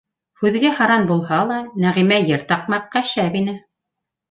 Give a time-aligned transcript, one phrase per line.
[0.43, 3.57] Һүҙгә һаран булһа ла, Нәғимә йыр-таҡмаҡҡа шәп ине.